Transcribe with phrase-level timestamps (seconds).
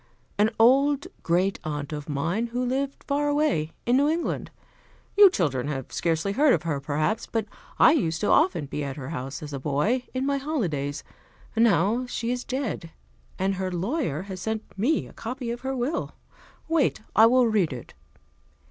[0.39, 4.49] "An old great aunt of mine, who lived far away, in New England.
[5.15, 7.45] You children have scarcely heard of her, perhaps, but
[7.77, 11.03] I used often to be at her house, as a boy, in my holidays.
[11.55, 12.89] Now she is dead,
[13.37, 16.15] and her lawyer has sent me a copy of her will.
[16.67, 17.93] Wait, I will read it."